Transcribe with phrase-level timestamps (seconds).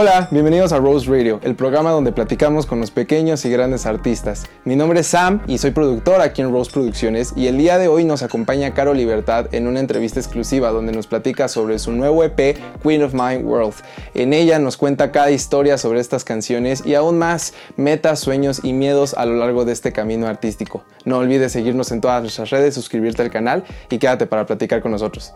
[0.00, 4.46] Hola, bienvenidos a Rose Radio, el programa donde platicamos con los pequeños y grandes artistas.
[4.64, 7.88] Mi nombre es Sam y soy productor aquí en Rose Producciones y el día de
[7.88, 12.24] hoy nos acompaña Caro Libertad en una entrevista exclusiva donde nos platica sobre su nuevo
[12.24, 13.74] EP Queen of My World.
[14.14, 18.72] En ella nos cuenta cada historia sobre estas canciones y aún más metas, sueños y
[18.72, 20.82] miedos a lo largo de este camino artístico.
[21.04, 24.92] No olvides seguirnos en todas nuestras redes, suscribirte al canal y quédate para platicar con
[24.92, 25.34] nosotros.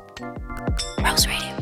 [1.04, 1.53] Rose Radio.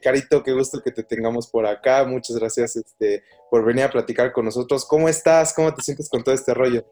[0.00, 2.04] Carito, qué gusto que te tengamos por acá.
[2.04, 4.84] Muchas gracias este, por venir a platicar con nosotros.
[4.86, 5.52] ¿Cómo estás?
[5.52, 6.84] ¿Cómo te sientes con todo este rollo?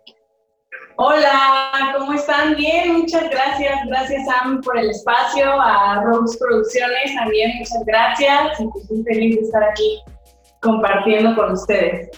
[0.98, 2.56] Hola, ¿cómo están?
[2.56, 3.78] Bien, muchas gracias.
[3.86, 5.44] Gracias, Sam, por el espacio.
[5.60, 8.52] A Rose Producciones también, muchas gracias.
[8.52, 10.02] Estoy feliz de estar aquí
[10.60, 12.08] compartiendo con ustedes.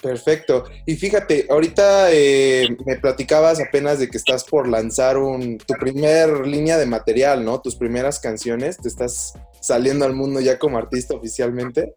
[0.00, 0.64] Perfecto.
[0.84, 6.46] Y fíjate, ahorita eh, me platicabas apenas de que estás por lanzar un, tu primer
[6.46, 7.60] línea de material, ¿no?
[7.60, 8.78] Tus primeras canciones.
[8.78, 11.94] Te estás saliendo al mundo ya como artista oficialmente.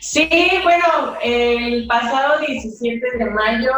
[0.00, 0.28] Sí,
[0.64, 3.70] bueno, el pasado 17 de mayo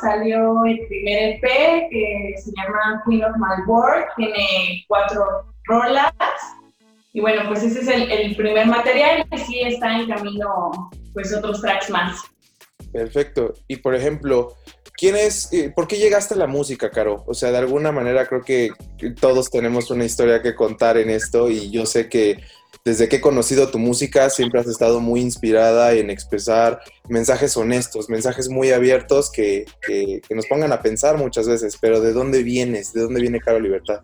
[0.00, 4.04] salió el primer EP que se llama Queen of My World.
[4.16, 6.12] Tiene cuatro rolas.
[7.12, 11.34] Y bueno, pues ese es el, el primer material y sí está en camino pues
[11.34, 12.29] otros tracks más.
[12.92, 13.54] Perfecto.
[13.68, 14.56] Y por ejemplo,
[14.96, 17.24] ¿quién es, eh, por qué llegaste a la música, Caro?
[17.26, 18.70] O sea, de alguna manera creo que
[19.20, 22.38] todos tenemos una historia que contar en esto y yo sé que
[22.84, 28.08] desde que he conocido tu música siempre has estado muy inspirada en expresar mensajes honestos,
[28.08, 32.92] mensajes muy abiertos que, que, nos pongan a pensar muchas veces, pero ¿de dónde vienes?
[32.92, 34.00] ¿De dónde viene Caro Libertad?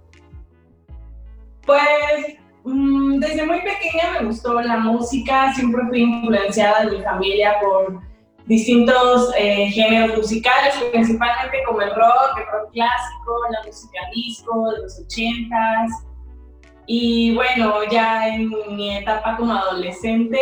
[1.64, 7.54] Pues Mm, desde muy pequeña me gustó la música, siempre fui influenciada de mi familia
[7.60, 8.00] por
[8.46, 14.82] distintos eh, géneros musicales, principalmente como el rock, el rock clásico, la música disco de
[14.82, 15.90] los ochentas.
[16.86, 20.38] Y bueno, ya en mi etapa como adolescente,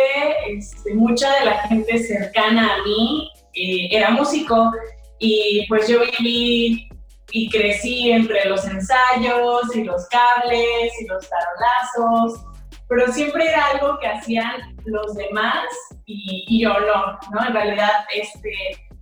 [0.47, 4.71] este, mucha de la gente cercana a mí eh, era músico
[5.17, 6.87] y pues yo viví
[7.31, 12.45] y crecí entre los ensayos y los cables y los tarolazos,
[12.87, 15.65] pero siempre era algo que hacían los demás
[16.05, 17.47] y, yo no, ¿no?
[17.47, 18.51] En realidad este,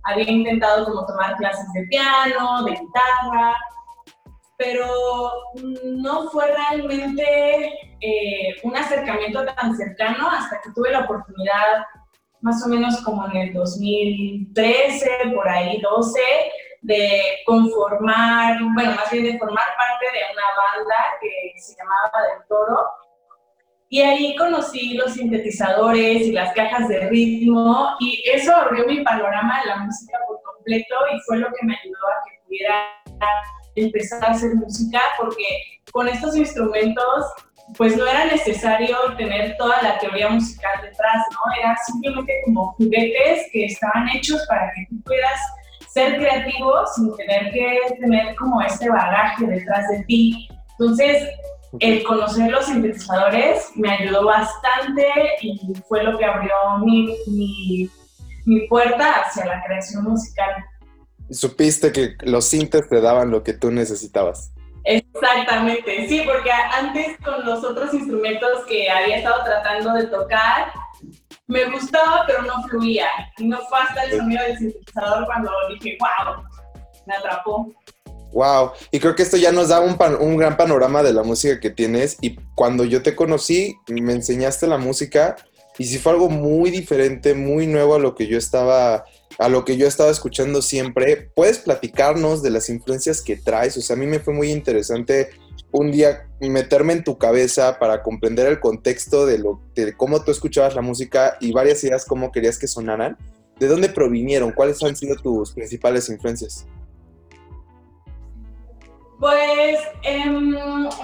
[0.04, 3.56] había intentado como tomar clases de piano, de guitarra,
[4.56, 4.86] pero
[5.84, 11.84] no fue realmente eh, un acercamiento tan cercano hasta que tuve la oportunidad,
[12.40, 16.20] más o menos como en el 2013, por ahí 12,
[16.82, 22.46] de conformar, bueno, más bien de formar parte de una banda que se llamaba Del
[22.46, 23.03] Toro.
[23.94, 29.60] Y ahí conocí los sintetizadores y las cajas de ritmo y eso abrió mi panorama
[29.60, 32.74] de la música por completo y fue lo que me ayudó a que pudiera
[33.76, 35.44] empezar a hacer música porque
[35.92, 37.24] con estos instrumentos
[37.78, 41.60] pues no era necesario tener toda la teoría musical detrás, ¿no?
[41.60, 45.40] Era simplemente como juguetes que estaban hechos para que tú puedas
[45.90, 50.48] ser creativo sin tener que tener como este bagaje detrás de ti.
[50.80, 51.28] Entonces,
[51.80, 55.06] el conocer los sintetizadores me ayudó bastante
[55.40, 56.52] y fue lo que abrió
[56.84, 57.90] mi, mi,
[58.44, 60.50] mi puerta hacia la creación musical.
[61.30, 64.52] Supiste que los sintes te daban lo que tú necesitabas.
[64.84, 70.72] Exactamente, sí, porque antes con los otros instrumentos que había estado tratando de tocar,
[71.46, 73.08] me gustaba, pero no fluía.
[73.38, 76.44] Y no fue hasta el sonido del sintetizador cuando dije, wow,
[77.06, 77.72] me atrapó.
[78.34, 81.70] Wow, y creo que esto ya nos da un, gran panorama de la música que
[81.70, 82.16] tienes.
[82.20, 85.36] Y cuando yo te conocí, me enseñaste la música
[85.78, 89.04] y sí fue algo muy diferente, muy nuevo a lo que yo estaba,
[89.38, 91.30] a lo que yo estaba escuchando siempre.
[91.36, 93.76] ¿Puedes platicarnos de las influencias que traes?
[93.76, 95.30] O sea, a mí me fue muy interesante
[95.70, 100.32] un día meterme en tu cabeza para comprender el contexto de, lo, de cómo tú
[100.32, 103.16] escuchabas la música y varias ideas cómo querías que sonaran.
[103.60, 104.50] ¿De dónde provinieron?
[104.50, 106.66] ¿Cuáles han sido tus principales influencias?
[109.20, 110.54] Pues, em,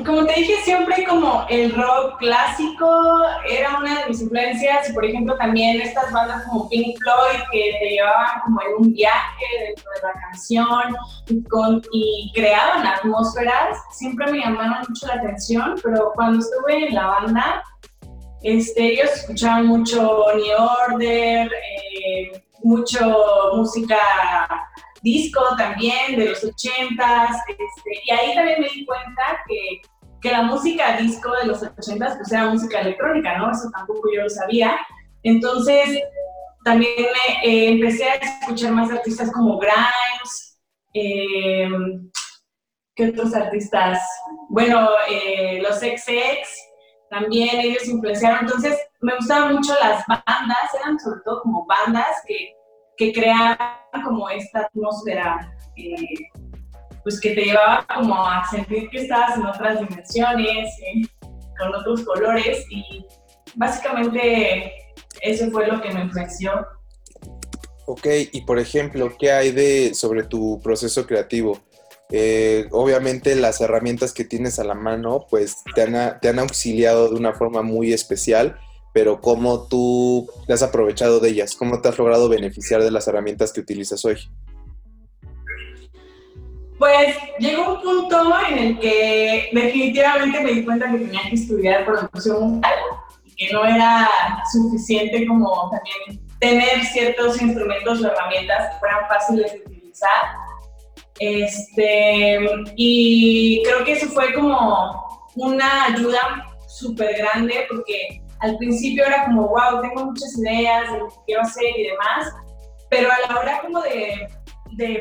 [0.04, 5.04] como te dije, siempre como el rock clásico era una de mis influencias y, por
[5.04, 9.84] ejemplo, también estas bandas como Pink Floyd que te llevaban como en un viaje dentro
[9.94, 10.96] de la canción
[11.92, 17.62] y, creaban atmósferas, siempre me llamaron mucho la atención, pero cuando estuve en la banda,
[18.42, 20.56] este, ellos escuchaban mucho New
[20.88, 23.98] Order, eh, mucho música
[25.02, 29.82] disco también de los ochentas, este, y ahí también me di cuenta que,
[30.20, 33.50] que, la música disco de los ochentas pues era música electrónica, ¿no?
[33.50, 34.78] Eso tampoco yo lo sabía.
[35.22, 36.00] Entonces
[36.64, 40.60] también me, eh, empecé a escuchar más artistas como Grimes,
[40.94, 41.68] eh,
[42.94, 43.98] ¿qué otros artistas?
[44.48, 46.08] Bueno, eh, los XX,
[47.08, 48.40] también ellos influenciaron.
[48.40, 52.54] Entonces, me gustaban mucho las bandas, eran sobre todo como bandas que,
[53.00, 53.56] que creaban
[54.04, 55.94] como esta atmósfera, eh,
[57.02, 61.08] pues que te llevaba como a sentir que estabas en otras dimensiones, eh,
[61.58, 63.06] con otros colores y
[63.54, 64.70] básicamente
[65.22, 66.66] eso fue lo que me influenció.
[67.86, 71.58] Ok, y por ejemplo, ¿qué hay de sobre tu proceso creativo?
[72.10, 77.08] Eh, obviamente las herramientas que tienes a la mano pues te han, te han auxiliado
[77.08, 78.58] de una forma muy especial,
[78.92, 81.54] pero ¿cómo tú te has aprovechado de ellas?
[81.56, 84.16] ¿Cómo te has logrado beneficiar de las herramientas que utilizas hoy?
[86.78, 91.84] Pues llegó un punto en el que definitivamente me di cuenta que tenía que estudiar
[91.84, 92.78] producción musical
[93.24, 94.08] y que no era
[94.50, 100.50] suficiente como también tener ciertos instrumentos o herramientas que fueran fáciles de utilizar
[101.20, 102.38] este,
[102.76, 109.48] y creo que eso fue como una ayuda súper grande porque al principio era como,
[109.48, 112.34] wow, tengo muchas ideas de lo que quiero hacer y demás,
[112.88, 114.28] pero a la hora como de,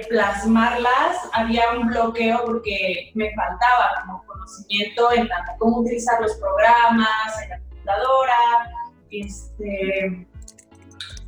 [0.09, 7.49] plasmarlas había un bloqueo porque me faltaba como conocimiento en cómo utilizar los programas, en
[7.49, 8.71] la computadora,
[9.09, 10.27] este,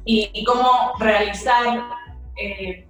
[0.03, 1.81] y, cómo realizar
[2.35, 2.85] eh,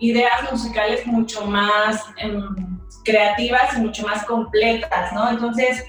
[0.00, 5.30] ideas musicales mucho más em, creativas y mucho más completas, ¿no?
[5.30, 5.84] Entonces,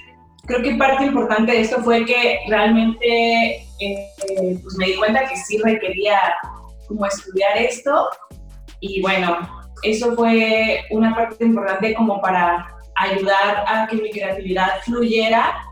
[0.51, 5.35] creo que parte importante de esto fue que realmente eh, pues me di cuenta que
[5.37, 6.19] sí requería
[6.87, 8.09] como estudiar esto
[8.81, 9.37] y bueno,
[9.83, 15.63] eso fue una parte importante como para ayudar a que mi creatividad fluyera.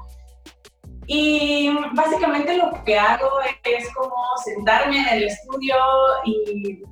[1.08, 3.30] Y básicamente lo que hago
[3.64, 4.16] es como
[4.46, 5.76] sentarme en el estudio
[6.24, 6.84] y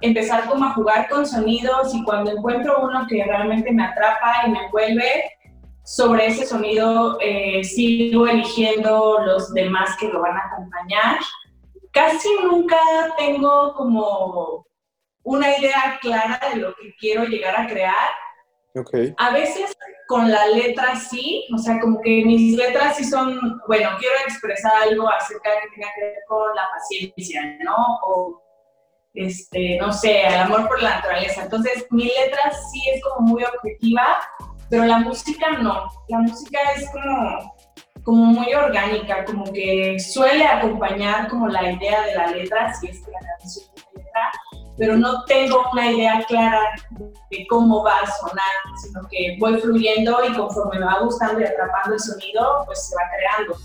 [0.00, 4.50] empezar como a jugar con sonidos y cuando encuentro uno que realmente me atrapa y
[4.50, 5.30] me envuelve,
[5.84, 11.18] sobre ese sonido eh, sigo eligiendo los demás que lo van a acompañar.
[11.92, 12.76] Casi nunca
[13.18, 14.66] tengo como
[15.22, 18.10] una idea clara de lo que quiero llegar a crear.
[18.74, 19.14] Okay.
[19.18, 23.90] A veces con la letra sí, o sea, como que mis letras sí son, bueno,
[23.98, 27.76] quiero expresar algo acerca de que tenga que ver con la paciencia, ¿no?
[28.06, 28.42] O
[29.14, 31.42] este, no sé, el amor por la naturaleza.
[31.42, 34.20] Entonces, mi letra sí es como muy objetiva,
[34.70, 35.90] pero la música no.
[36.08, 37.54] La música es como,
[38.04, 43.00] como muy orgánica, como que suele acompañar como la idea de la letra, si es
[43.00, 44.32] que la canción tiene letra,
[44.78, 46.62] pero no tengo una idea clara
[47.30, 48.46] de cómo va a sonar,
[48.80, 52.94] sino que voy fluyendo y conforme me va gustando y atrapando el sonido, pues se
[52.94, 53.56] va creando.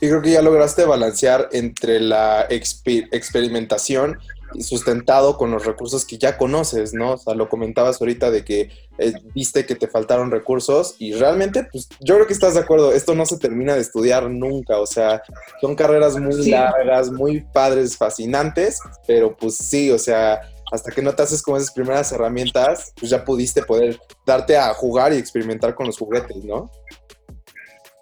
[0.00, 4.18] Y creo que ya lograste balancear entre la experimentación
[4.60, 7.12] sustentado con los recursos que ya conoces, ¿no?
[7.12, 11.66] O sea, lo comentabas ahorita de que eh, viste que te faltaron recursos y realmente,
[11.70, 14.86] pues yo creo que estás de acuerdo, esto no se termina de estudiar nunca, o
[14.86, 15.22] sea,
[15.60, 20.40] son carreras muy largas, muy padres, fascinantes, pero pues sí, o sea,
[20.72, 24.72] hasta que no te haces con esas primeras herramientas, pues ya pudiste poder darte a
[24.74, 26.70] jugar y experimentar con los juguetes, ¿no?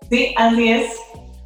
[0.08, 0.90] Sí, así es.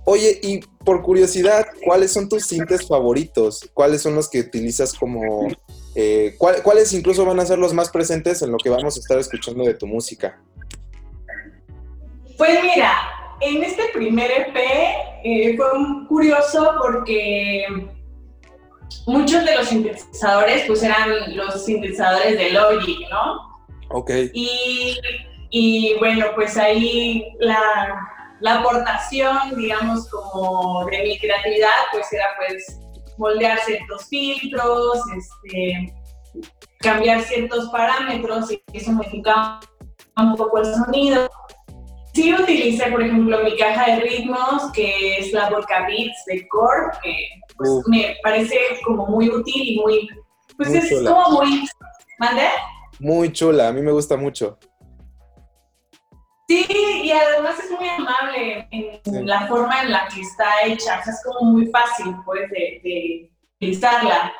[0.09, 3.69] Oye, y por curiosidad, ¿cuáles son tus sintes favoritos?
[3.75, 5.49] ¿Cuáles son los que utilizas como...
[5.97, 9.19] Eh, ¿Cuáles incluso van a ser los más presentes en lo que vamos a estar
[9.19, 10.41] escuchando de tu música?
[12.39, 12.95] Pues mira,
[13.41, 14.57] en este primer EP
[15.25, 15.67] eh, fue
[16.07, 17.65] curioso porque
[19.09, 23.59] muchos de los sintetizadores pues eran los sintetizadores de Logic, ¿no?
[23.89, 24.11] Ok.
[24.33, 25.01] Y,
[25.51, 32.81] y bueno, pues ahí la, la aportación, digamos, como de mi creatividad, pues era pues
[33.17, 35.95] moldear ciertos filtros, este,
[36.81, 39.61] cambiar ciertos parámetros y eso modificaba
[40.17, 41.29] un poco el sonido.
[42.13, 46.91] Sí utilicé, por ejemplo, mi caja de ritmos, que es la Volca Beats de Core,
[47.03, 50.09] que pues, me parece como muy útil y muy...
[50.57, 51.69] Pues es como muy...
[52.19, 52.45] ¿Mande?
[52.99, 54.59] Muy chula, a mí me gusta mucho.
[56.49, 56.67] Sí,
[57.03, 61.13] y además es muy amable en la forma en la que está hecha, o sea,
[61.13, 64.33] es como muy fácil, pues, de, utilizarla.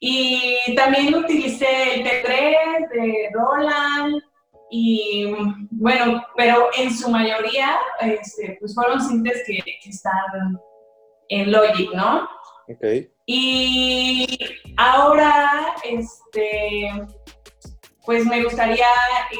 [0.00, 4.22] Y también utilicé el T3 de Roland,
[4.70, 5.32] y
[5.70, 10.58] bueno, pero en su mayoría, este, pues fueron sintes que, que están
[11.28, 12.28] en Logic, ¿no?
[12.68, 13.06] Ok.
[13.26, 14.38] Y
[14.76, 16.90] ahora, este
[18.04, 18.86] pues me gustaría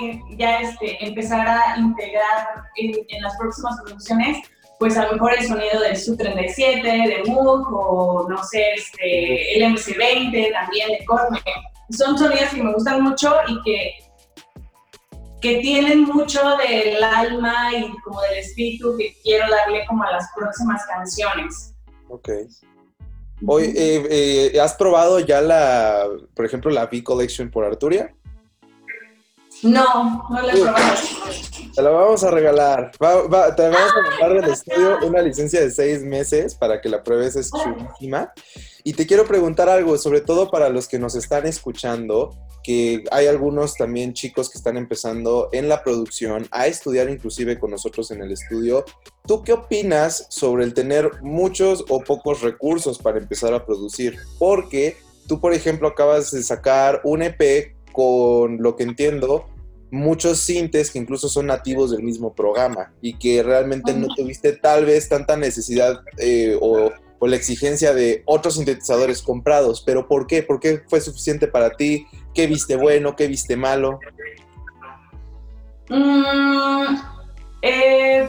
[0.02, 4.38] eh, ya este, empezar a integrar en, las próximas producciones,
[4.78, 9.74] pues a lo mejor el sonido del Su-37, de Moog, o no sé, este, el
[9.74, 11.40] MC-20 también de Corme.
[11.90, 13.94] Son sonidos que me gustan mucho y que,
[15.42, 20.30] que tienen mucho del alma y como del espíritu que quiero darle como a las
[20.34, 21.74] próximas canciones.
[22.08, 22.30] Ok.
[23.46, 28.14] Hoy, eh, eh, ¿Has probado ya la, por ejemplo, la V Collection por Arturia?
[29.64, 30.94] No, no la he probado.
[31.74, 32.92] Te la vamos a regalar.
[32.92, 37.34] te vamos a mandar del estudio una licencia de seis meses para que la pruebes,
[37.34, 38.32] es chulísima.
[38.84, 43.26] Y te quiero preguntar algo, sobre todo para los que nos están escuchando, que hay
[43.26, 48.20] algunos también chicos que están empezando en la producción a estudiar inclusive con nosotros en
[48.20, 48.84] el estudio.
[49.26, 54.18] ¿Tú qué opinas sobre el tener muchos o pocos recursos para empezar a producir?
[54.38, 59.46] Porque tú, por ejemplo, acabas de sacar un EP con lo que entiendo,
[59.94, 64.84] muchos sintes que incluso son nativos del mismo programa y que realmente no tuviste tal
[64.84, 69.80] vez tanta necesidad eh, o, la exigencia de otros sintetizadores comprados.
[69.80, 70.42] Pero ¿por qué?
[70.42, 72.06] ¿Por qué fue suficiente para ti?
[72.34, 73.16] ¿Qué viste bueno?
[73.16, 73.98] ¿Qué viste malo?
[75.88, 76.96] Mm,
[77.62, 78.28] eh,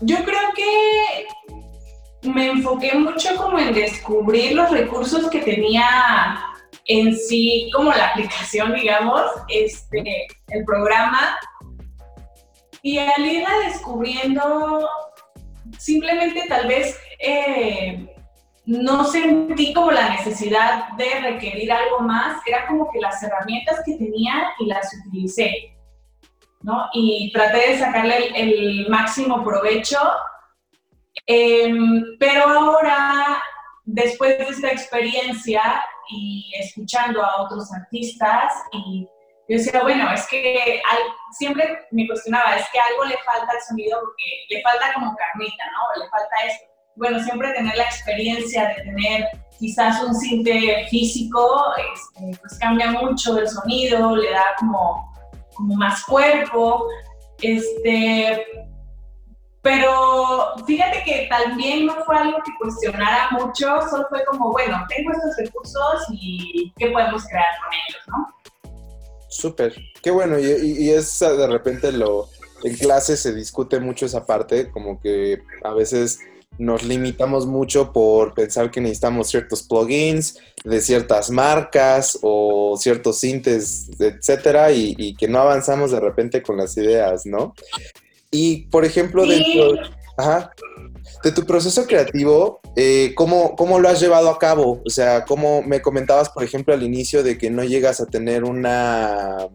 [0.00, 6.49] yo creo que me enfoqué mucho como en descubrir los recursos que tenía
[6.90, 11.38] en sí como la aplicación, digamos, este, el programa.
[12.82, 14.88] Y al irla descubriendo,
[15.78, 18.06] simplemente tal vez eh,
[18.64, 23.96] no sentí como la necesidad de requerir algo más, era como que las herramientas que
[23.96, 25.76] tenía y las utilicé,
[26.62, 26.88] ¿no?
[26.94, 29.98] Y traté de sacarle el, máximo provecho,
[31.26, 33.42] em, pero ahora,
[33.92, 39.06] después de esta experiencia, y escuchando a otros artistas y
[39.48, 40.80] yo decía, bueno, es que
[41.36, 45.64] siempre me cuestionaba, es que algo le falta al sonido porque le falta como carnita,
[45.72, 46.02] ¿no?
[46.02, 46.66] Le falta esto.
[46.94, 49.28] Bueno, siempre tener la experiencia de tener
[49.58, 55.12] quizás un cinte físico, este, pues cambia mucho el sonido, le da como,
[55.56, 56.86] como más cuerpo.
[57.42, 58.46] Este,
[59.62, 65.12] pero fíjate que también no fue algo que cuestionara mucho, solo fue como, bueno, tengo
[65.12, 68.40] estos recursos y qué podemos crear con ellos, ¿no?
[69.28, 72.28] Súper, qué bueno, y, es de repente lo,
[72.64, 76.20] en clase se discute mucho esa parte, como que a veces
[76.58, 83.90] nos limitamos mucho por pensar que necesitamos ciertos plugins de ciertas marcas o ciertos sintes,
[83.98, 87.54] etcétera, y que no avanzamos de repente con las ideas, ¿no?
[88.30, 89.74] Y, por ejemplo, dentro
[91.24, 94.80] de tu proceso creativo, eh, ¿cómo, ¿cómo, lo has llevado a cabo?
[94.86, 98.44] O sea, ¿cómo me comentabas, por ejemplo, al inicio de que no llegas a tener
[98.44, 99.48] una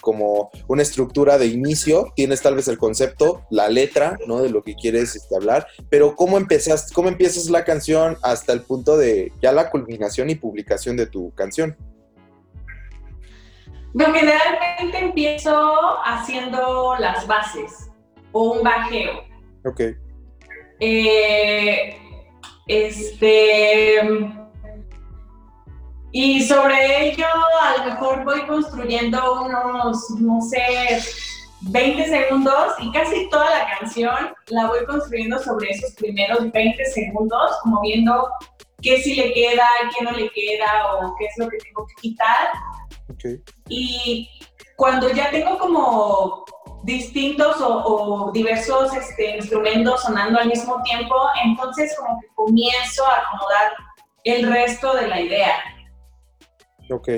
[0.00, 4.42] como una estructura de inicio, tienes tal vez el concepto, la letra, ¿no?
[4.42, 8.62] De lo que quieres este, hablar, pero ¿cómo empiezas, cómo empiezas la canción hasta el
[8.62, 11.76] punto de ya la culminación y publicación de tu canción?
[13.94, 15.72] Bueno, generalmente empiezo
[16.04, 17.91] haciendo las bases
[18.32, 19.24] o un bajeo.
[19.64, 19.80] Ok.
[20.80, 21.96] Eh,
[22.66, 24.00] este.
[26.14, 27.26] Y sobre ello,
[27.60, 31.00] a lo mejor voy construyendo unos, no sé,
[31.62, 37.52] 20 segundos y casi toda la canción la voy construyendo sobre esos primeros 20 segundos,
[37.62, 38.28] como viendo
[38.82, 41.94] qué sí le queda, qué no le queda o qué es lo que tengo que
[42.02, 42.48] quitar.
[43.14, 43.40] Okay.
[43.68, 44.28] Y
[44.76, 46.44] cuando ya tengo como
[46.82, 53.72] distintos o, diversos este, instrumentos sonando al mismo tiempo, entonces como que comienzo a acomodar
[54.24, 55.54] el resto de la idea.
[56.90, 57.08] Ok.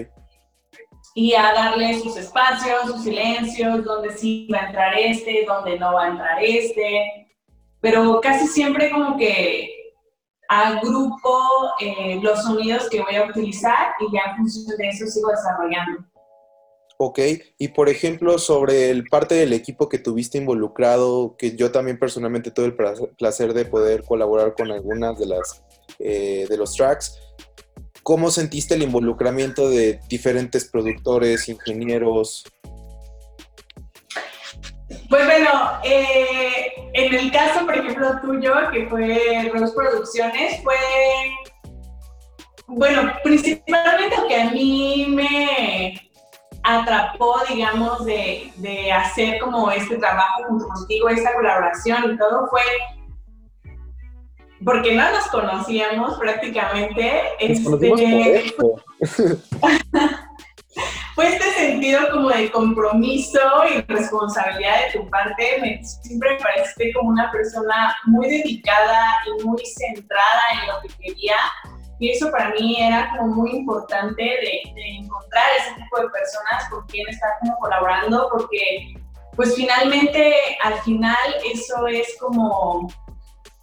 [1.16, 5.94] Y a darle sus espacios, sus silencios, donde sí va a entrar este, donde no
[5.94, 7.28] va a entrar este.
[7.80, 9.70] Pero casi siempre como que
[10.48, 11.40] agrupo
[11.80, 16.04] eh, los sonidos que voy a utilizar y ya en función de eso sigo desarrollando.
[17.06, 17.18] Ok,
[17.58, 22.50] y por ejemplo, sobre el parte del equipo que tuviste involucrado, que yo también personalmente
[22.50, 22.76] tuve el
[23.18, 25.62] placer de poder colaborar con algunas de las
[25.98, 27.20] eh, de los tracks,
[28.02, 32.44] ¿cómo sentiste el involucramiento de diferentes productores, ingenieros?
[35.10, 35.50] Pues bueno,
[35.84, 40.74] eh, en el caso, por ejemplo, tuyo, que fue Rose Producciones, fue,
[42.66, 46.03] bueno, principalmente que a mí me,
[46.64, 52.62] atrapó, digamos, de, de, hacer como este trabajo junto contigo, esta colaboración y todo fue
[54.64, 57.22] porque no nos conocíamos prácticamente.
[57.40, 58.54] Nos este,
[61.14, 63.38] fue este sentido como de compromiso
[63.70, 65.58] y responsabilidad de tu parte.
[65.60, 70.88] Me, siempre me pareciste como una persona muy dedicada y muy centrada en lo que
[70.98, 71.36] quería
[72.04, 74.60] Y eso para mí era como muy importante de,
[74.98, 78.94] encontrar ese tipo de personas con quien estar como colaborando, porque
[79.34, 81.16] pues finalmente, al final,
[81.50, 82.92] eso es como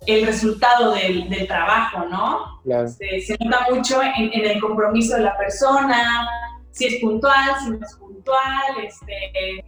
[0.08, 2.60] el resultado del, trabajo, ¿no?
[2.66, 6.28] Este, se, nota mucho en, el compromiso de la persona,
[6.72, 9.64] si es puntual, si no es puntual, este,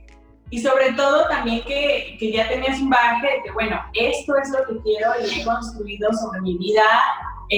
[0.49, 4.49] y sobre todo también que, que, ya tenías un bagaje de que, bueno, esto es
[4.49, 6.83] lo que quiero y he construido sobre mi vida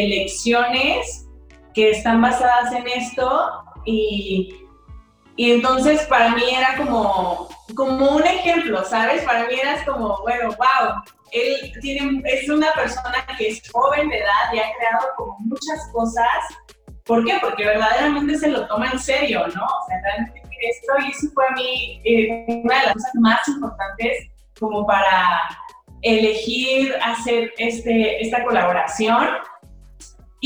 [0.01, 1.27] elecciones
[1.73, 4.55] que están basadas en esto y,
[5.35, 9.23] y entonces para mí era como, como un ejemplo, ¿sabes?
[9.23, 14.19] Para mí era como, bueno, wow, él tiene, es una persona que es joven de
[14.19, 16.25] edad y ha creado como muchas cosas.
[17.05, 17.37] ¿Por qué?
[17.41, 19.65] Porque verdaderamente se lo toma en serio, ¿no?
[19.65, 23.47] O sea, realmente esto y eso fue a mí eh, una de las cosas más
[23.47, 25.41] importantes como para
[26.01, 29.27] elegir hacer este, esta colaboración.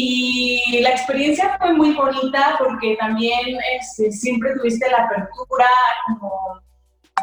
[0.01, 5.68] Y la experiencia fue muy bonita porque también este, siempre tuviste la apertura
[6.08, 6.62] como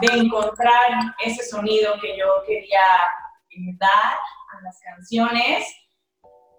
[0.03, 2.83] de encontrar ese sonido que yo quería
[3.79, 4.19] dar
[4.53, 5.75] a las canciones.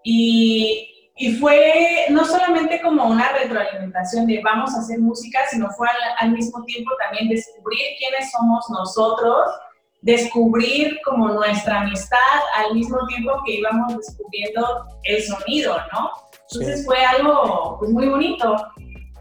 [0.02, 5.86] Y, y, fue no solamente como una retroalimentación de vamos a hacer música, sino fue
[6.18, 9.52] al, mismo tiempo también descubrir quiénes somos nosotros,
[10.02, 12.18] descubrir como nuestra amistad
[12.54, 16.10] al mismo tiempo que íbamos descubriendo el sonido, ¿no?
[16.50, 18.56] Entonces fue algo pues, muy bonito.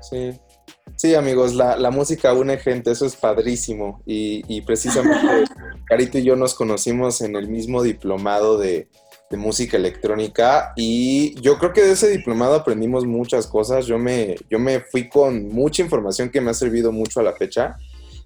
[0.01, 0.39] Sí.
[0.95, 4.01] Sí, amigos, la, la, música une gente, eso es padrísimo.
[4.07, 5.43] Y, y precisamente
[5.85, 8.89] Carito y yo nos conocimos en el mismo diplomado de,
[9.29, 13.85] de, música electrónica y yo creo que de ese diplomado aprendimos muchas cosas.
[13.85, 17.33] Yo me, yo me fui con mucha información que me ha servido mucho a la
[17.33, 17.77] fecha.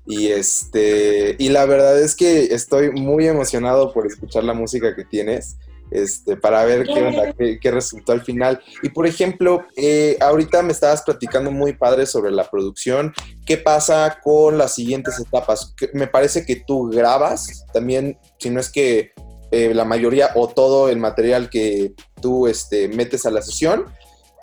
[0.06, 5.06] Y, este, y la verdad es que estoy muy emocionado por escuchar la música que
[5.06, 5.58] tienes
[5.92, 8.62] este, para ver qué, qué, resultó al final.
[8.82, 13.14] Y por ejemplo, eh, ahorita me estabas platicando muy padre sobre la producción.
[13.46, 15.76] ¿Qué pasa con las siguientes etapas?
[15.94, 19.12] Me parece que tú grabas también, si no es que
[19.52, 23.86] eh, la mayoría o todo el material que tú este, metes a la sesión,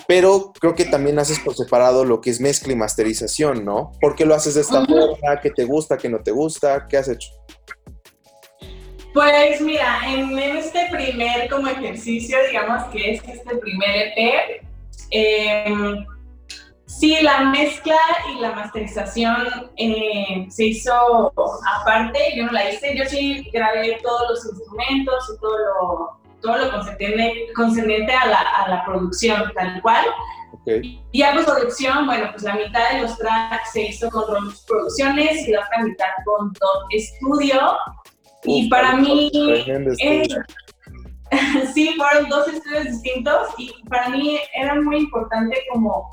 [0.08, 3.92] pero creo que también haces por separado lo que es mezcla y masterización, ¿no?
[4.00, 5.38] ¿Por qué lo haces de esta forma?
[5.42, 5.98] ¿Qué te gusta?
[5.98, 6.86] ¿Qué no te gusta?
[6.88, 7.28] ¿Qué has hecho?
[9.12, 14.62] Pues mira, en, este primer como ejercicio, digamos que es este primer EP,
[15.10, 16.06] em,
[16.86, 17.98] sí, la mezcla
[18.32, 21.34] y la masterización eh, se hizo
[21.80, 26.58] aparte, yo no la hice, yo sí grabé todos los instrumentos y todo lo, todo
[26.58, 26.70] lo
[27.54, 30.04] concerniente, a, la, a la producción tal cual.
[30.66, 35.48] Y ya postproducción, bueno, pues la mitad de los tracks se hizo con Romus Producciones
[35.48, 37.78] y la otra mitad con Dot Studio.
[38.44, 40.28] Y para mí, eh,
[41.74, 46.10] sí, fueron dos estudios distintos y para mí era muy importante como,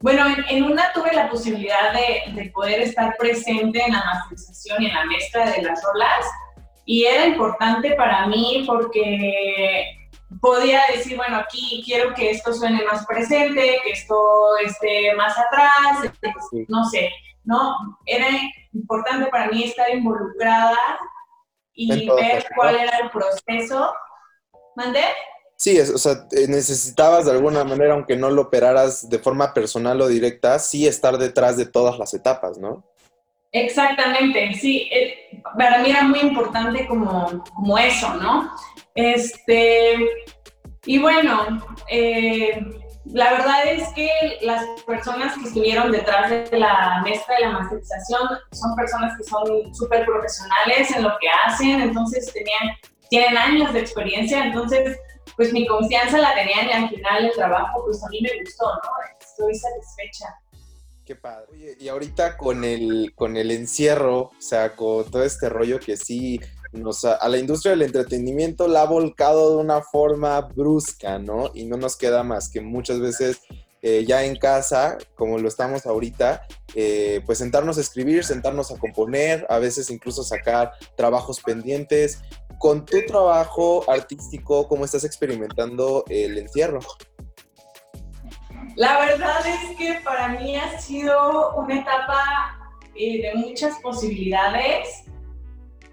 [0.00, 4.86] bueno, en, una tuve la posibilidad de, de, poder estar presente en la masterización y
[4.86, 6.26] en la mezcla de las rolas
[6.84, 9.98] y era importante para mí porque
[10.40, 14.16] podía decir, bueno, aquí quiero que esto suene más presente, que esto
[14.64, 16.12] esté más atrás,
[16.68, 17.10] no sé,
[17.44, 17.76] ¿no?
[18.06, 18.26] Era
[18.72, 20.78] importante para mí estar involucrada
[21.74, 23.92] y ver cuál era el proceso.
[24.74, 25.04] ¿Mandé?
[25.56, 30.08] Sí, o sea, necesitabas de alguna manera, aunque no lo operaras de forma personal o
[30.08, 32.84] directa, sí estar detrás de todas las etapas, ¿no?
[33.52, 34.88] Exactamente, sí.
[34.90, 38.50] Eh, para mí era muy importante como, como eso, ¿no?
[38.94, 39.94] Este,
[40.86, 42.64] y bueno, eh,
[43.04, 44.08] la verdad es que
[44.40, 49.74] las personas que estuvieron detrás de la mezcla de la masterización son personas que son
[49.74, 52.76] súper profesionales en lo que hacen, entonces tenían,
[53.10, 54.98] tienen años de experiencia, entonces
[55.36, 58.66] pues mi confianza la tenían y al final el trabajo pues a mí me gustó,
[58.66, 58.90] ¿no?
[59.20, 60.34] Estoy satisfecha.
[61.04, 61.46] Qué padre.
[61.50, 65.96] Oye, y ahorita con el, con el encierro, o sea, con todo este rollo que
[65.96, 66.40] sí
[67.20, 71.50] a la industria del entretenimiento la ha volcado de una forma brusca, ¿no?
[71.54, 73.40] Y no nos queda más que muchas veces
[73.82, 78.78] eh, ya en casa, como lo estamos ahorita, eh, pues sentarnos a escribir, sentarnos a
[78.78, 82.20] componer, a veces incluso sacar trabajos pendientes.
[82.58, 86.78] Con tu trabajo artístico, ¿cómo estás experimentando el encierro?
[88.76, 92.58] La verdad es que para mí ha sido una etapa
[92.94, 95.04] eh, de muchas posibilidades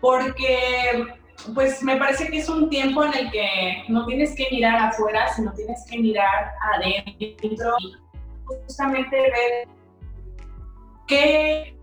[0.02, 1.06] porque
[1.54, 5.32] pues me parece que es un tiempo en el que no tienes que mirar afuera,
[5.34, 7.96] sino tienes que mirar adentro y
[8.46, 9.68] justamente ver
[11.08, 11.78] qué,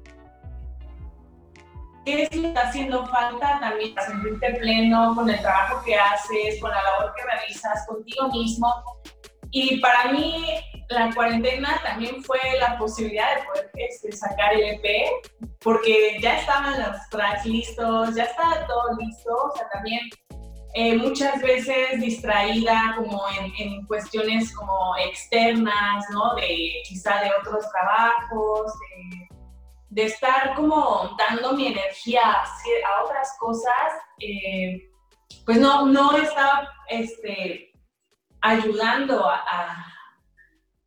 [2.05, 5.95] qué es lo que está haciendo falta también para sentirte pleno con el trabajo que
[5.95, 8.73] haces, con la labor que realizas, contigo mismo.
[9.51, 15.09] Y para mí la cuarentena también fue la posibilidad de poder este, sacar el EP,
[15.61, 20.01] porque ya estaban los tracks listos, ya estaba todo listo, o sea, también
[20.75, 23.23] eh, muchas veces distraída como
[23.59, 26.35] en, cuestiones como externas, ¿no?
[26.37, 28.73] De quizá de otros trabajos,
[29.91, 34.91] de, estar como dando mi energía a, otras cosas, eh,
[35.45, 37.73] pues no, no estaba este,
[38.43, 39.96] ayudando a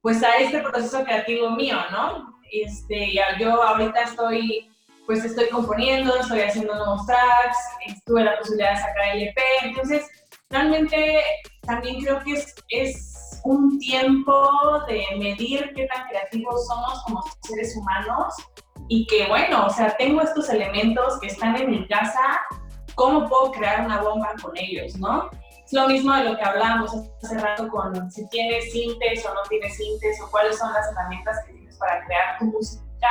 [0.01, 2.39] pues a este proceso creativo mío, ¿no?
[2.51, 4.69] Este, yo ahorita estoy,
[5.05, 7.57] pues estoy componiendo, estoy haciendo nuevos tracks,
[8.05, 10.07] tuve la posibilidad de sacar el EP, entonces
[10.49, 11.21] realmente
[11.61, 17.75] también creo que es, es un tiempo de medir qué tan creativos somos como seres
[17.77, 18.33] humanos
[18.87, 22.41] y que bueno, o sea, tengo estos elementos que están en mi casa,
[22.95, 25.29] ¿cómo puedo crear una bomba con ellos, no?
[25.69, 29.41] Es lo mismo de lo que hablábamos hace rato con si tienes sintes o no
[29.47, 33.07] tienes sintes o cuáles son las herramientas que tienes para crear tu música.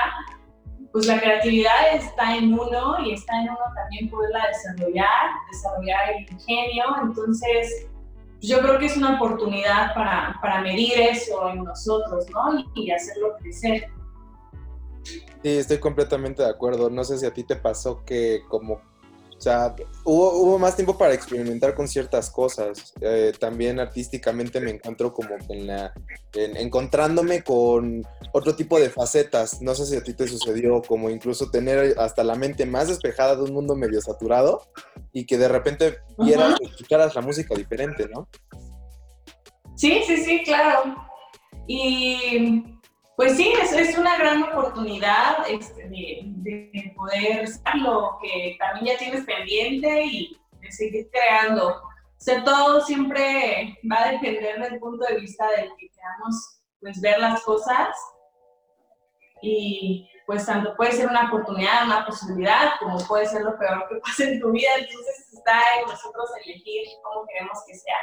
[0.91, 6.23] Pues la creatividad está en uno y está en uno también poderla desarrollar, desarrollar el
[6.33, 6.85] ingenio.
[7.01, 7.87] Entonces,
[8.41, 12.59] yo creo que es una oportunidad para, para medir eso en nosotros, ¿no?
[12.75, 13.87] Y, hacerlo crecer.
[15.05, 16.91] Sí, estoy completamente de acuerdo.
[16.91, 18.81] No sé si a ti te pasó que como
[19.39, 19.73] o sea,
[20.05, 22.93] hubo, más tiempo para experimentar con ciertas cosas.
[23.01, 25.95] Eh, también artísticamente me encuentro como en la,
[26.35, 29.63] encontrándome con otro tipo de facetas.
[29.63, 33.37] No sé si a ti te sucedió como incluso tener hasta la mente más despejada
[33.37, 34.63] de un mundo medio saturado
[35.13, 38.29] y que de repente vieras uh escucharas la música diferente, ¿no?
[39.77, 40.97] Sí, sí, sí, claro.
[41.69, 42.78] Y
[43.19, 48.97] pues sí, es, es una gran oportunidad este, de, poder hacer lo que también ya
[48.97, 51.67] tienes pendiente y de seguir creando.
[51.67, 51.81] O
[52.17, 57.19] sea, todo siempre va a depender del punto de vista del que queramos pues, ver
[57.19, 57.89] las cosas.
[59.43, 63.97] Y pues tanto puede ser una oportunidad, una posibilidad, como puede ser lo peor que
[63.97, 64.71] pase en tu vida.
[64.79, 67.97] Entonces está en nosotros elegir cómo queremos que sea.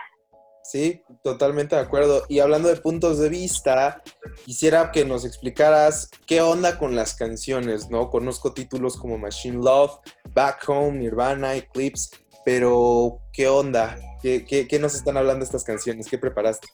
[0.65, 2.23] Sí, totalmente de acuerdo.
[2.28, 4.01] Y hablando de puntos de vista,
[4.45, 8.10] quisiera que nos explicaras qué onda con las canciones, ¿no?
[8.10, 9.99] Conozco títulos como Machine Love,
[10.32, 13.95] Back Home, Nirvana, Eclipse, pero ¿qué onda?
[14.23, 16.08] ¿Qué, qué, nos están hablando estas canciones?
[16.10, 16.67] ¿Qué preparaste?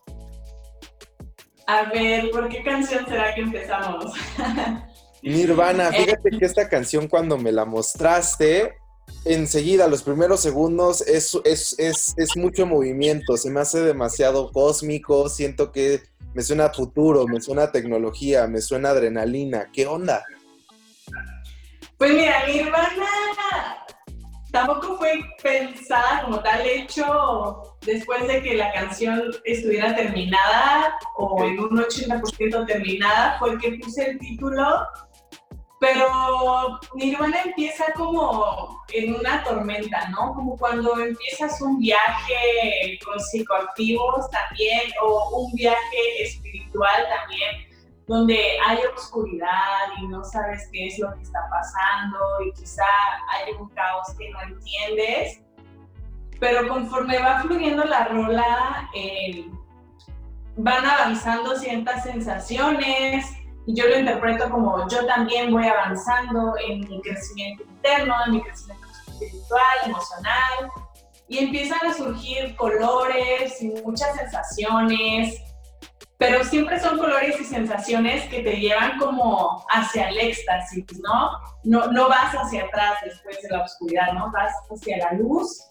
[1.67, 4.13] A ver, ¿por qué canción será que empezamos?
[5.21, 8.73] Nirvana, eh, fíjate que esta canción cuando me la mostraste,
[9.25, 15.29] enseguida, los primeros segundos, es, es, es, es, mucho movimiento, se me hace demasiado cósmico,
[15.29, 16.01] siento que
[16.33, 19.69] me suena futuro, me suena tecnología, me suena adrenalina.
[19.73, 20.23] ¿Qué onda?
[21.97, 23.85] Pues mira, mi hermana
[24.51, 31.59] tampoco fue pensada como tal hecho después de que la canción estuviera terminada o en
[31.59, 34.65] un 80% terminada, fue que puse el título
[35.81, 40.35] pero Nirvana empieza como en una tormenta, ¿no?
[40.35, 47.67] Como cuando empiezas un viaje con psicoactivos también, o un viaje espiritual también,
[48.05, 52.85] donde hay oscuridad y no sabes qué es lo que está pasando y quizá
[53.29, 55.41] hay un caos que no entiendes.
[56.39, 59.49] Pero conforme va fluyendo la rola, eh,
[60.57, 63.40] van avanzando ciertas sensaciones,
[63.73, 68.87] yo lo interpreto como yo también voy avanzando en mi crecimiento interno, en mi crecimiento
[69.07, 70.71] espiritual, emocional,
[71.27, 75.41] y empiezan a surgir colores y muchas sensaciones,
[76.17, 81.31] pero siempre son colores y sensaciones que te llevan como hacia el éxtasis, ¿no?
[81.63, 84.31] No, no vas hacia atrás después de la oscuridad, ¿no?
[84.31, 85.70] Vas hacia la luz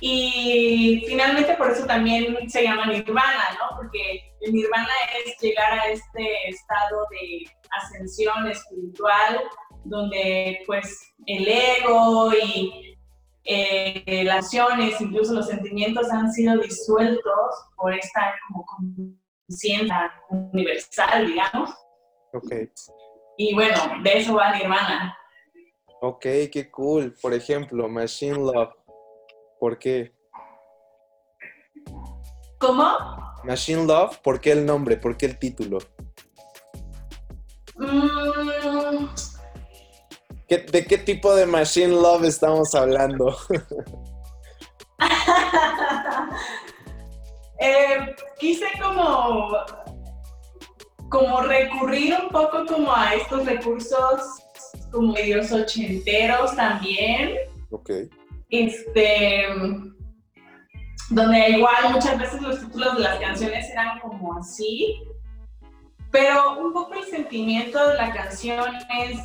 [0.00, 3.76] y finalmente por eso también se llama nirvana, ¿no?
[3.76, 4.88] Porque el nirvana
[5.24, 9.40] es llegar a este estado de ascensión espiritual
[9.84, 12.96] donde pues el ego y
[13.44, 18.64] eh, las acciones, incluso los sentimientos han sido disueltos por esta como
[19.46, 21.70] conciencia universal, digamos.
[22.32, 22.52] Ok.
[23.36, 25.16] Y bueno, de eso va Nirvana.
[26.00, 27.14] Ok, qué cool.
[27.20, 28.74] Por ejemplo, Machine Love
[29.58, 30.12] ¿Por qué?
[32.58, 32.84] ¿Cómo?
[33.44, 34.96] Machine Love, ¿por qué el nombre?
[34.96, 35.78] ¿Por qué el título?
[37.76, 39.06] Mm.
[40.48, 43.36] ¿De qué tipo de Machine Love estamos hablando?
[47.60, 49.56] Eh, quise como,
[51.08, 54.20] como recurrir un poco como a estos recursos
[54.90, 57.38] como medios ochenteros también.
[57.70, 57.90] Ok
[58.50, 59.46] este,
[61.10, 65.02] donde igual muchas veces los títulos de las canciones eran como así,
[66.10, 69.18] pero un poco el sentimiento de la canción es,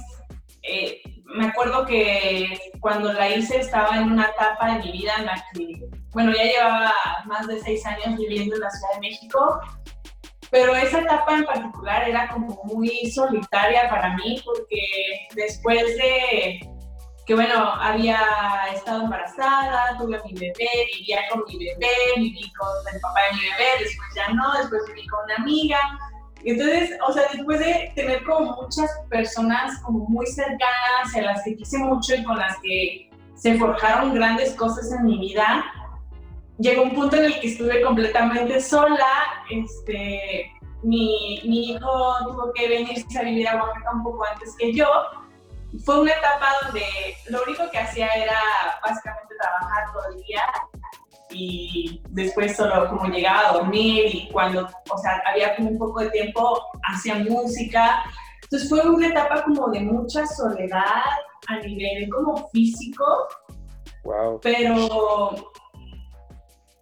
[0.63, 5.25] eh, me acuerdo que cuando la hice estaba en una etapa de mi vida en
[5.27, 6.93] la que, bueno, ya llevaba
[7.25, 9.61] más de seis años viviendo en la Ciudad de México,
[10.51, 14.81] pero esa etapa en particular era como muy solitaria para mí porque
[15.35, 16.59] después de
[17.29, 18.17] que bueno, había
[18.73, 23.37] estado embarazada, tuve a mi bebé, vivía con mi bebé, viví con el papá de
[23.37, 25.77] mi bebé, después ya no, después viví con una amiga.
[26.43, 31.55] Entonces, o sea, después de tener como muchas personas como muy cercanas, a las que
[31.55, 35.63] quise mucho y con las que se forjaron grandes cosas en mi vida,
[36.57, 39.05] llegó un punto en el que estuve completamente sola,
[39.51, 44.73] este, mi, mi hijo tuvo que venirse a vivir a Oaxaca un poco antes que
[44.73, 44.87] yo,
[45.85, 46.83] fue una etapa donde
[47.29, 48.39] lo único que hacía era
[48.81, 50.43] básicamente trabajar todo el día
[51.31, 55.99] y después solo como llegaba a dormir y cuando, o sea, había como un poco
[56.01, 58.03] de tiempo, hacía música.
[58.43, 61.03] Entonces fue una etapa como de mucha soledad
[61.47, 63.27] a nivel como físico.
[64.03, 64.39] Wow.
[64.41, 65.51] Pero...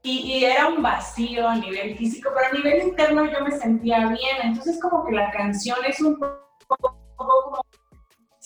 [0.04, 4.08] Y, y era un vacío a nivel físico, pero a nivel interno yo me sentía
[4.08, 4.38] bien.
[4.42, 7.62] Entonces como que la canción es un poco como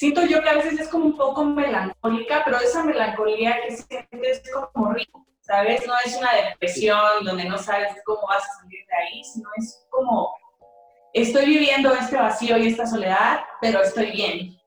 [0.01, 4.41] siento yo que a veces es como un poco melancólica, pero esa melancolía que sientes
[4.43, 5.85] es como rico, ¿sabes?
[5.85, 9.85] No es una depresión donde no sabes cómo vas a salir de ahí, sino es
[9.91, 10.33] como,
[11.13, 14.57] estoy viviendo este vacío y esta soledad, pero estoy bien.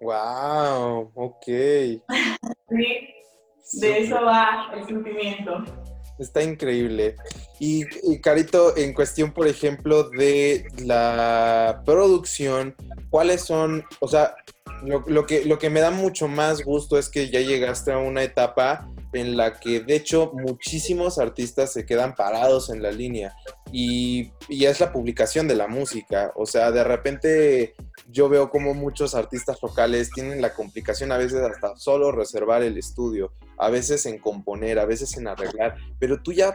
[0.00, 1.44] Wow, ok.
[2.68, 3.14] sí,
[3.74, 5.64] de eso va el sentimiento.
[6.18, 7.14] Está increíble.
[7.60, 12.74] Y, y, Carito, en cuestión, por ejemplo, de la producción,
[13.10, 14.34] ¿cuáles son, o sea,
[14.82, 18.22] lo, que, lo que me da mucho más gusto es que ya llegaste a una
[18.22, 23.34] etapa en la que de hecho muchísimos artistas se quedan parados en la línea
[23.72, 26.32] y, y, es la publicación de la música.
[26.36, 27.74] O sea, de repente
[28.08, 32.78] yo veo como muchos artistas locales tienen la complicación a veces hasta solo reservar el
[32.78, 36.52] estudio, a veces en componer, a veces en arreglar, pero tú ya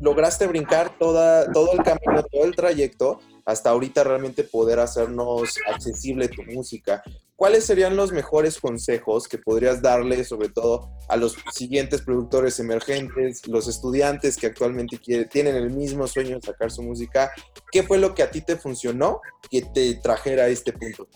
[0.00, 6.28] lograste brincar toda, todo el camino, todo el trayecto hasta ahorita realmente poder hacernos accesible
[6.28, 7.02] tu música.
[7.36, 13.46] ¿Cuáles serían los mejores consejos que podrías darle, sobre todo a los siguientes productores emergentes,
[13.48, 14.98] los estudiantes que actualmente
[15.30, 17.32] tienen el mismo sueño de sacar su música?
[17.72, 21.08] ¿Qué fue lo que a ti te funcionó que te trajera a este punto?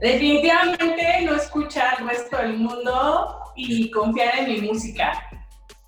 [0.00, 5.12] Definitivamente no escuchar al resto mundo y confiar en mi música.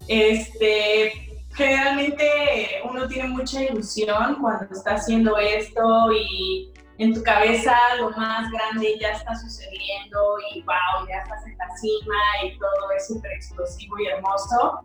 [0.08, 8.10] Este, generalmente uno tiene mucha ilusión cuando está haciendo esto y en tu cabeza lo
[8.10, 13.08] más grande ya está sucediendo y wow, ya estás en la cima y todo es
[13.08, 14.80] súper explosivo y hermoso.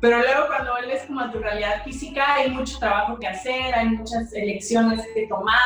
[0.00, 3.88] Pero luego cuando vuelves como a tu realidad física hay mucho trabajo que hacer, hay
[3.88, 5.58] muchas elecciones que tomar,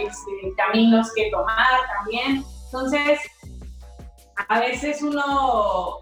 [0.00, 2.44] este, caminos que tomar también.
[2.66, 3.20] Entonces,
[4.48, 6.00] a veces uno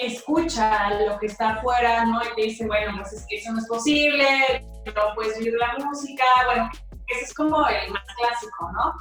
[0.00, 2.20] escucha lo que está afuera, ¿no?
[2.22, 5.76] Y te dice, bueno, pues es que eso no es posible, no puedes vivir la
[5.84, 6.70] música, bueno,
[7.08, 8.94] ese es como el más clásico, ¿no?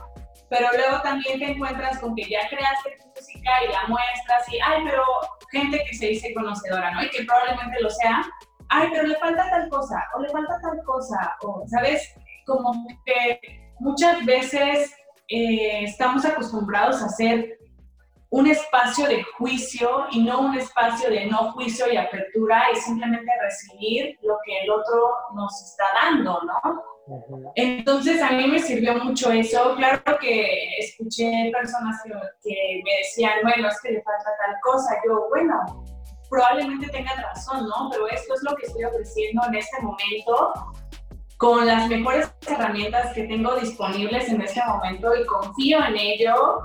[0.49, 4.59] Pero luego también te encuentras con que ya creaste tu música y la muestras y,
[4.59, 5.03] ay, pero
[5.51, 7.03] gente que se dice conocedora, ¿no?
[7.03, 8.23] Y que probablemente lo sea,
[8.69, 12.15] ay, pero le falta tal cosa, o le falta tal cosa, o, ¿sabes?
[12.45, 12.73] Como
[13.05, 13.39] que
[13.79, 14.91] muchas veces
[15.27, 17.58] eh, estamos acostumbrados a hacer
[18.31, 23.31] un espacio de juicio y no un espacio de no juicio y apertura y simplemente
[23.41, 26.83] recibir lo que el otro nos está dando, ¿no?
[27.55, 29.75] Entonces a mí me sirvió mucho eso.
[29.75, 32.11] Claro que escuché personas que,
[32.43, 34.95] que, me decían, bueno, es que le falta tal cosa.
[35.07, 35.85] Yo, bueno,
[36.29, 37.89] probablemente tengan razón, ¿no?
[37.91, 40.53] Pero esto es lo que estoy ofreciendo en este momento
[41.37, 46.59] con las mejores herramientas que tengo disponibles en este momento y confío en ello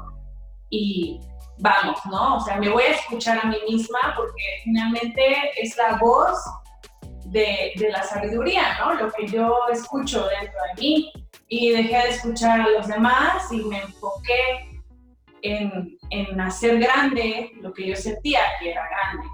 [0.69, 1.21] y
[1.59, 2.37] vamos, ¿no?
[2.37, 6.39] O sea, me voy a escuchar a mí misma porque finalmente es la voz
[7.27, 8.95] de, de, la sabiduría, ¿no?
[8.95, 11.13] Lo que yo escucho dentro de mí
[11.49, 14.81] y dejé de escuchar a los demás y me enfoqué
[15.43, 19.29] en, en hacer grande lo que yo sentía que era grande.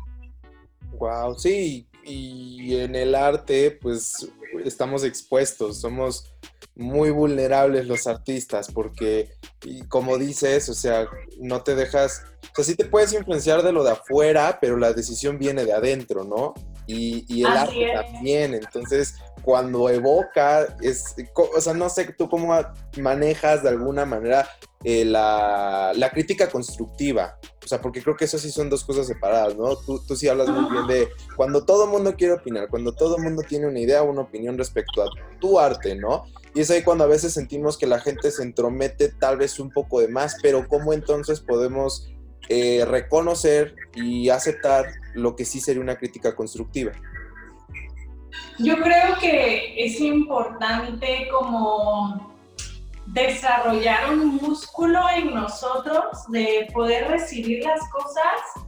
[0.92, 4.30] Wow, sí, y en el arte pues
[4.64, 6.32] estamos expuestos, somos
[6.74, 9.30] muy vulnerables los artistas porque,
[9.64, 11.06] y como dices, o sea,
[11.38, 14.92] no te dejas, o sea, sí te puedes influenciar de lo de afuera, pero la
[14.92, 16.54] decisión viene de adentro, ¿no?
[16.92, 22.54] Y, y el arte también, entonces cuando evoca, es, o sea, no sé tú cómo
[22.98, 24.48] manejas de alguna manera
[24.84, 27.38] eh, la, la, crítica constructiva.
[27.64, 29.76] O sea, porque creo que eso sí son dos cosas separadas, ¿no?
[29.76, 33.16] Tú, tú sí hablas muy bien de cuando todo el mundo quiere opinar, cuando todo
[33.16, 35.06] el mundo tiene una idea una opinión respecto a
[35.38, 36.24] tu arte, ¿no?
[36.54, 39.70] Y es ahí cuando a veces sentimos que la gente se entromete tal vez un
[39.70, 42.10] poco de más, pero ¿cómo entonces podemos
[42.52, 46.90] eh, reconocer y aceptar lo que sí sería una crítica constructiva?
[48.58, 52.36] Yo creo que es importante como
[53.06, 58.66] desarrollar un músculo en nosotros de poder recibir las cosas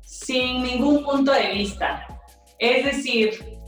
[0.00, 2.04] sin ningún punto de vista.
[2.58, 3.60] Es decir,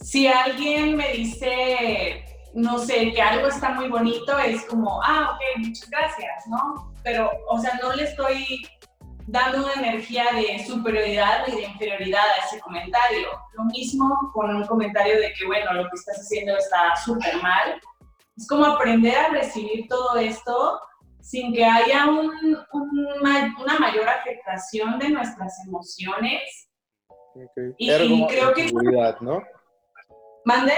[0.00, 5.66] si alguien me dice, no sé, que algo está muy bonito, es como, ah, ok,
[5.66, 6.92] muchas gracias, ¿no?
[7.02, 8.62] Pero, o sea, no le estoy
[9.26, 13.28] dando una energía de superioridad y de inferioridad a ese comentario.
[13.54, 17.80] Lo mismo con un comentario de que, bueno, lo que estás haciendo está súper mal.
[18.36, 20.80] Es como aprender a recibir todo esto
[21.20, 26.68] sin que haya un, una mayor afectación de nuestras emociones.
[27.78, 28.72] Y, Ergo, creo que...
[29.20, 29.42] ¿no?
[30.44, 30.74] ¿Mande?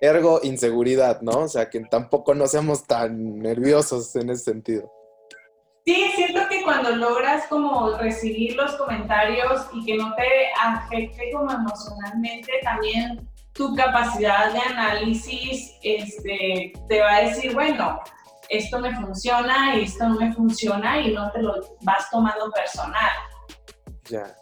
[0.00, 1.40] Ergo, inseguridad, ¿no?
[1.40, 4.92] O sea, que tampoco no seamos tan nerviosos en ese sentido.
[5.86, 11.50] Sí, siento que cuando logras como recibir los comentarios y que no te afecte como
[11.52, 18.00] emocionalmente, también tu capacidad de análisis este, te va a decir, bueno,
[18.48, 23.12] esto me funciona y esto no me funciona y no te lo vas tomando personal.
[24.10, 24.36] Ya.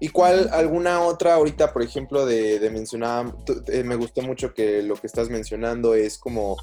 [0.00, 3.34] ¿Y cuál, alguna otra ahorita, por ejemplo, de, de mencionar,
[3.68, 6.56] eh, me gustó mucho que lo que estás mencionando es como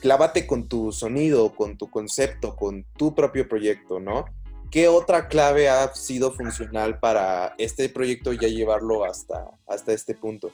[0.00, 4.24] clávate con tu sonido, con tu concepto, con tu propio proyecto, ¿no?
[4.70, 10.50] ¿Qué otra clave ha sido funcional para este proyecto ya llevarlo hasta, hasta este punto?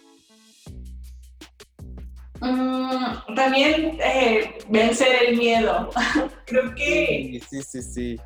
[2.40, 5.90] Mm, también eh, vencer el miedo.
[6.46, 7.40] Creo que...
[7.48, 8.20] Sí, sí, sí.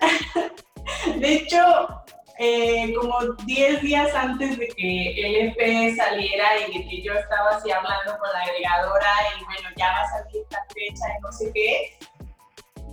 [1.20, 1.58] de hecho,
[2.40, 7.50] eh, como 10 días antes de que el EP saliera y de que yo estaba
[7.50, 11.32] así hablando con la agregadora y bueno, ya va a salir esta fecha y no
[11.32, 11.98] sé qué,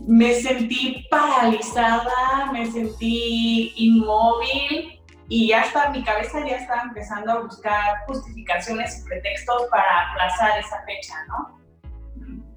[0.08, 7.40] me sentí paralizada, me sentí inmóvil y ya hasta mi cabeza ya estaba empezando a
[7.42, 11.60] buscar justificaciones y pretextos para aplazar esa fecha, ¿no?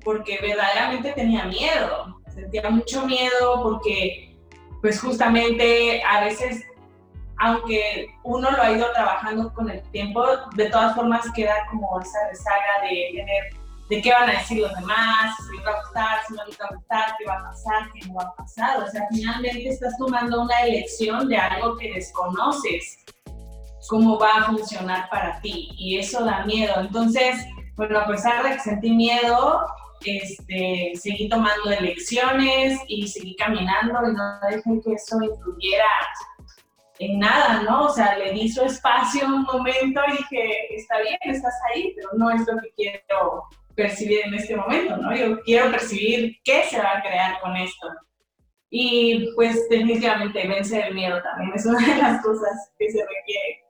[0.02, 4.34] Porque verdaderamente tenía miedo, sentía mucho miedo porque
[4.80, 6.64] pues justamente a veces
[7.40, 10.24] aunque uno lo ha ido trabajando con el tiempo,
[10.54, 14.74] de todas formas queda como esa rezaga de tener de qué van a decir los
[14.74, 17.42] demás, si les va a gustar, si no les va a gustar, qué va a
[17.44, 18.82] pasar, qué no va a pasar.
[18.82, 22.98] O sea, finalmente estás tomando una elección de algo que desconoces
[23.88, 26.74] cómo va a funcionar para ti y eso da miedo.
[26.78, 27.46] Entonces,
[27.76, 29.64] bueno, a pesar de que sentí miedo,
[30.04, 35.86] este, seguí tomando elecciones y seguí caminando y no dejé que eso influyera
[36.98, 37.86] en nada, ¿no?
[37.86, 42.08] O sea, le di su espacio un momento y dije, está bien, estás ahí, pero
[42.14, 45.14] no es lo que quiero percibir en este momento, ¿no?
[45.14, 47.88] Yo quiero percibir qué se va a crear con esto.
[48.70, 53.64] Y pues definitivamente vencer el miedo también es una de las cosas que se requiere.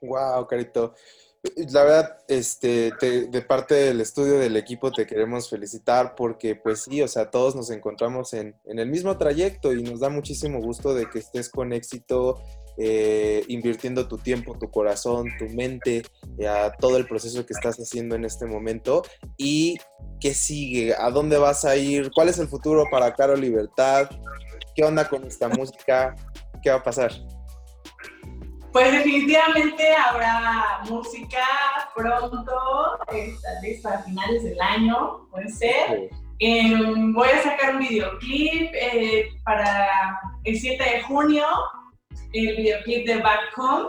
[0.00, 0.94] Wow, Carito.
[1.42, 7.02] La verdad, este, de parte del estudio del equipo te queremos felicitar porque pues sí,
[7.02, 10.94] o sea, todos nos encontramos en, en el mismo trayecto y nos da muchísimo gusto
[10.94, 12.40] de que estés con éxito,
[12.78, 16.02] eh, invirtiendo tu tiempo, tu corazón, tu mente
[16.48, 19.02] a todo el proceso que estás haciendo en este momento.
[19.36, 19.78] Y
[20.20, 24.08] qué sigue, a dónde vas a ir, cuál es el futuro para Caro Libertad,
[24.74, 26.14] qué onda con esta música,
[26.62, 27.12] qué va a pasar.
[28.72, 31.44] Pues definitivamente habrá música
[31.94, 32.54] pronto,
[33.06, 36.10] tal vez a finales del año, puede ser.
[36.38, 41.44] Em, voy a sacar un videoclip eh, para el 7 de junio,
[42.32, 43.88] el videoclip de Back Home.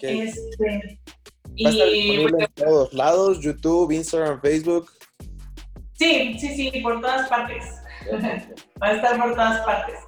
[0.00, 0.98] Este,
[1.64, 3.40] ¿Va a estar disponible en todos lados?
[3.40, 4.90] YouTube, Instagram, Facebook.
[5.92, 7.64] Sí, sí, sí, por todas partes.
[8.82, 10.00] Va a estar por todas partes.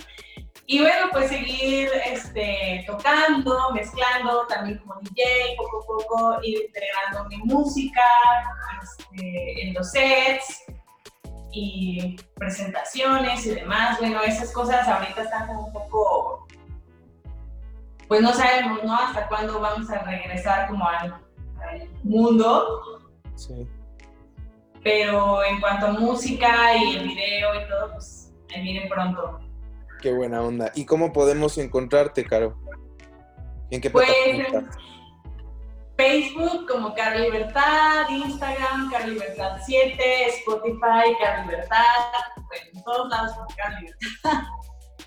[0.68, 7.28] Y bueno, pues seguir este, tocando, mezclando, también como DJ, poco a poco ir entregando
[7.28, 8.02] mi música
[8.82, 10.64] este, en los sets
[11.52, 14.00] y presentaciones y demás.
[14.00, 16.48] Bueno, esas cosas ahorita están como un poco,
[18.08, 18.92] pues no sabemos, ¿no?
[18.92, 21.14] Hasta cuándo vamos a regresar como al,
[21.62, 23.04] al mundo.
[23.36, 23.68] Sí.
[24.82, 29.45] Pero en cuanto a música y el video y todo, pues ahí viene pronto.
[30.00, 30.72] Qué buena onda.
[30.74, 32.58] ¿Y cómo podemos encontrarte, Caro?
[33.70, 34.08] ¿En qué pues,
[35.96, 41.84] Facebook como Caro Libertad, Instagram Caro Libertad 7, Spotify Caro Libertad,
[42.36, 43.76] bueno, todos lados por Caro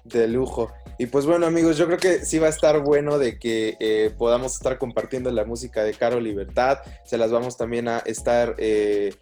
[0.03, 0.71] De lujo.
[1.01, 4.13] Y pues bueno amigos, yo creo que sí va a estar bueno de que eh,
[4.17, 6.79] podamos estar compartiendo la música de Caro Libertad.
[7.05, 9.13] Se las vamos también a estar eh,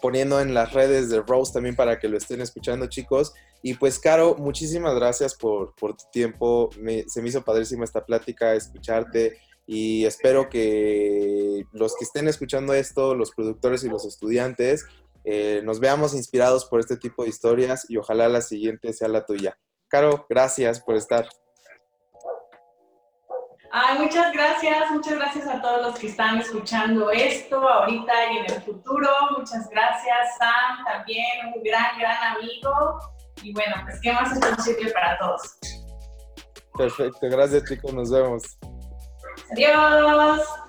[0.00, 3.34] poniendo en las redes de Rose también para que lo estén escuchando chicos.
[3.62, 6.70] Y pues Caro, muchísimas gracias por, por tu tiempo.
[7.08, 9.36] se me hizo padrísima esta plática, escucharte.
[9.66, 14.86] Y espero que los que estén escuchando esto, los productores y los estudiantes,
[15.24, 19.26] eh, nos veamos inspirados por este tipo de historias y ojalá la siguiente sea la
[19.26, 19.58] tuya.
[19.88, 21.28] Caro, gracias por estar.
[23.70, 28.44] Ay, muchas gracias, muchas gracias a todos los que están escuchando esto ahorita y en
[28.46, 29.08] el futuro.
[29.36, 32.98] Muchas gracias, Sam, también un gran, gran amigo.
[33.42, 35.58] Y bueno, pues qué más es posible para todos.
[36.76, 38.42] Perfecto, gracias chicos, nos vemos.
[39.52, 40.67] Adiós.